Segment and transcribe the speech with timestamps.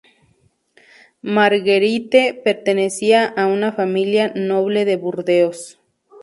[1.37, 5.79] Marguerite pertenecía a una familia noble de Burdeos.